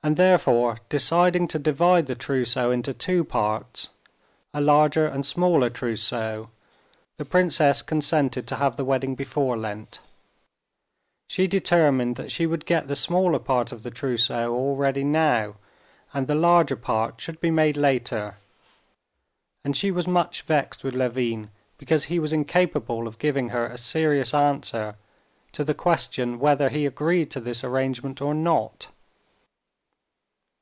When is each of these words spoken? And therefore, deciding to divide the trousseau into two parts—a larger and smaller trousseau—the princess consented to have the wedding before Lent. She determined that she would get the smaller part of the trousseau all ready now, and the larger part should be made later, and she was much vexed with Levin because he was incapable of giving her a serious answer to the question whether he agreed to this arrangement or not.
And 0.00 0.16
therefore, 0.16 0.78
deciding 0.88 1.48
to 1.48 1.58
divide 1.58 2.06
the 2.06 2.14
trousseau 2.14 2.70
into 2.70 2.94
two 2.94 3.24
parts—a 3.24 4.60
larger 4.60 5.08
and 5.08 5.26
smaller 5.26 5.68
trousseau—the 5.70 7.24
princess 7.24 7.82
consented 7.82 8.46
to 8.46 8.56
have 8.56 8.76
the 8.76 8.84
wedding 8.84 9.16
before 9.16 9.56
Lent. 9.56 9.98
She 11.26 11.48
determined 11.48 12.14
that 12.14 12.30
she 12.30 12.46
would 12.46 12.64
get 12.64 12.86
the 12.86 12.94
smaller 12.94 13.40
part 13.40 13.72
of 13.72 13.82
the 13.82 13.90
trousseau 13.90 14.54
all 14.54 14.76
ready 14.76 15.02
now, 15.02 15.56
and 16.14 16.28
the 16.28 16.36
larger 16.36 16.76
part 16.76 17.20
should 17.20 17.40
be 17.40 17.50
made 17.50 17.76
later, 17.76 18.36
and 19.64 19.76
she 19.76 19.90
was 19.90 20.06
much 20.06 20.42
vexed 20.42 20.84
with 20.84 20.94
Levin 20.94 21.50
because 21.76 22.04
he 22.04 22.20
was 22.20 22.32
incapable 22.32 23.08
of 23.08 23.18
giving 23.18 23.48
her 23.48 23.66
a 23.66 23.76
serious 23.76 24.32
answer 24.32 24.94
to 25.50 25.64
the 25.64 25.74
question 25.74 26.38
whether 26.38 26.68
he 26.68 26.86
agreed 26.86 27.32
to 27.32 27.40
this 27.40 27.64
arrangement 27.64 28.22
or 28.22 28.32
not. 28.32 28.86